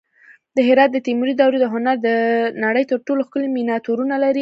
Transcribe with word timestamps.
د 0.55 0.57
هرات 0.67 0.89
د 0.93 0.97
تیموري 1.07 1.33
دورې 1.37 1.57
هنر 1.73 1.95
د 2.07 2.09
نړۍ 2.65 2.83
تر 2.91 2.99
ټولو 3.07 3.21
ښکلي 3.27 3.47
مینیاتورونه 3.55 4.15
لري 4.23 4.39